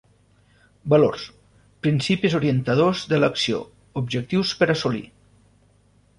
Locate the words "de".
3.13-3.21